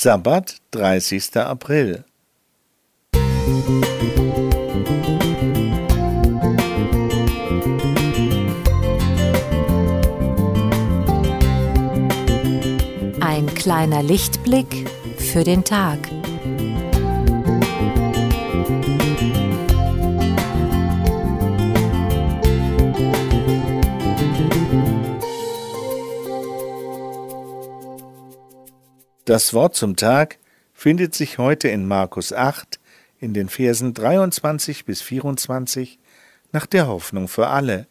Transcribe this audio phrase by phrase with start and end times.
[0.00, 1.38] Sabbat, 30.
[1.38, 2.04] April.
[13.18, 15.98] Ein kleiner Lichtblick für den Tag.
[29.28, 30.38] Das Wort zum Tag
[30.72, 32.80] findet sich heute in Markus 8
[33.20, 35.98] in den Versen 23 bis 24
[36.50, 37.86] nach der Hoffnung für alle.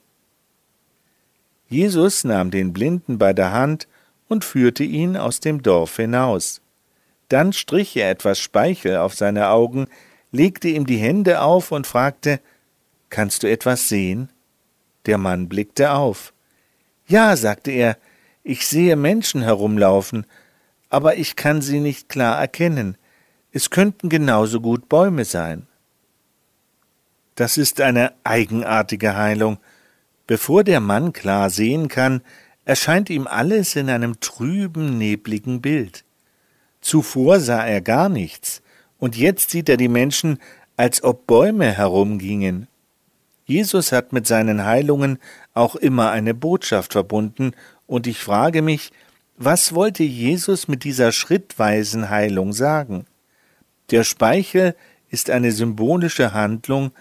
[1.70, 3.88] Jesus nahm den Blinden bei der Hand
[4.28, 6.60] und führte ihn aus dem Dorf hinaus.
[7.30, 9.86] Dann strich er etwas Speichel auf seine Augen,
[10.32, 12.40] legte ihm die Hände auf und fragte
[13.12, 14.32] Kannst du etwas sehen?
[15.06, 16.34] Der Mann blickte auf.
[17.06, 17.96] Ja, sagte er,
[18.42, 20.26] ich sehe Menschen herumlaufen,
[20.90, 22.98] aber ich kann sie nicht klar erkennen.
[23.52, 25.68] Es könnten genauso gut Bäume sein.
[27.36, 29.58] Das ist eine eigenartige Heilung.
[30.26, 32.22] Bevor der Mann klar sehen kann,
[32.66, 36.04] erscheint ihm alles in einem trüben, nebligen Bild.
[36.82, 38.62] Zuvor sah er gar nichts,
[38.98, 40.40] und jetzt sieht er die Menschen,
[40.76, 42.68] als ob Bäume herumgingen.
[43.46, 45.20] Jesus hat mit seinen Heilungen
[45.54, 47.52] auch immer eine Botschaft verbunden,
[47.86, 48.92] und ich frage mich,
[49.38, 53.06] was wollte Jesus mit dieser schrittweisen Heilung sagen?
[53.92, 54.76] Der Speichel
[55.10, 56.92] ist eine symbolische Handlung,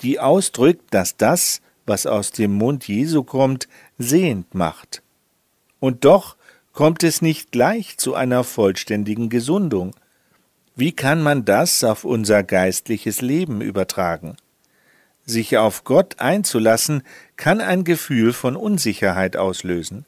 [0.00, 3.68] die ausdrückt, dass das, was aus dem Mund Jesu kommt,
[3.98, 5.02] sehend macht.
[5.80, 6.36] Und doch
[6.72, 9.94] kommt es nicht gleich zu einer vollständigen Gesundung.
[10.76, 14.36] Wie kann man das auf unser geistliches Leben übertragen?
[15.26, 17.02] Sich auf Gott einzulassen,
[17.36, 20.06] kann ein Gefühl von Unsicherheit auslösen.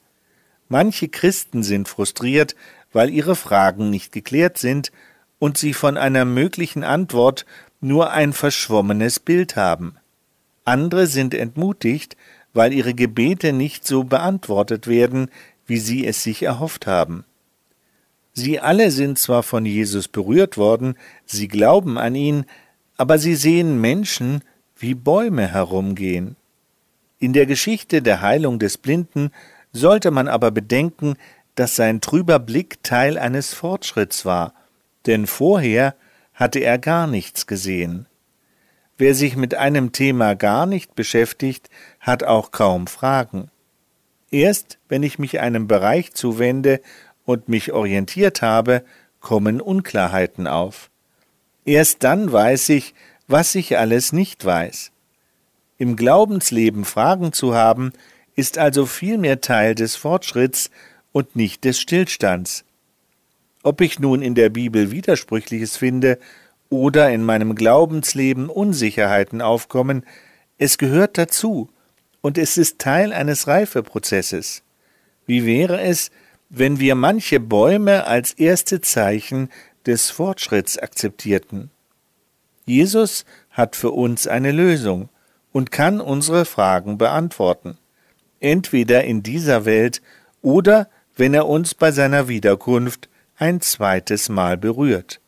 [0.73, 2.55] Manche Christen sind frustriert,
[2.91, 4.91] weil ihre Fragen nicht geklärt sind
[5.37, 7.45] und sie von einer möglichen Antwort
[7.79, 9.97] nur ein verschwommenes Bild haben.
[10.65, 12.17] Andere sind entmutigt,
[12.55, 15.29] weil ihre Gebete nicht so beantwortet werden,
[15.67, 17.23] wie sie es sich erhofft haben.
[18.33, 22.45] Sie alle sind zwar von Jesus berührt worden, sie glauben an ihn,
[22.97, 24.41] aber sie sehen Menschen
[24.75, 26.35] wie Bäume herumgehen.
[27.19, 29.29] In der Geschichte der Heilung des Blinden
[29.73, 31.15] sollte man aber bedenken,
[31.55, 34.53] dass sein trüber Blick Teil eines Fortschritts war,
[35.05, 35.95] denn vorher
[36.33, 38.07] hatte er gar nichts gesehen.
[38.97, 41.69] Wer sich mit einem Thema gar nicht beschäftigt,
[41.99, 43.49] hat auch kaum Fragen.
[44.31, 46.79] Erst wenn ich mich einem Bereich zuwende
[47.25, 48.83] und mich orientiert habe,
[49.19, 50.89] kommen Unklarheiten auf.
[51.65, 52.93] Erst dann weiß ich,
[53.27, 54.91] was ich alles nicht weiß.
[55.77, 57.93] Im Glaubensleben Fragen zu haben,
[58.35, 60.69] ist also vielmehr Teil des Fortschritts
[61.11, 62.65] und nicht des Stillstands.
[63.61, 66.19] Ob ich nun in der Bibel Widersprüchliches finde
[66.69, 70.05] oder in meinem Glaubensleben Unsicherheiten aufkommen,
[70.57, 71.69] es gehört dazu
[72.21, 74.63] und es ist Teil eines Reifeprozesses.
[75.25, 76.11] Wie wäre es,
[76.49, 79.49] wenn wir manche Bäume als erste Zeichen
[79.85, 81.69] des Fortschritts akzeptierten?
[82.65, 85.09] Jesus hat für uns eine Lösung
[85.51, 87.77] und kann unsere Fragen beantworten
[88.43, 90.01] entweder in dieser Welt
[90.41, 95.19] oder wenn er uns bei seiner Wiederkunft ein zweites Mal berührt.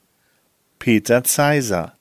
[0.80, 1.98] Peter Zeiser